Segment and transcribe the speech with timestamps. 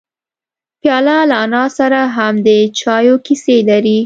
[0.81, 2.47] پیاله له انا سره هم د
[2.79, 3.99] چایو کیسې لري.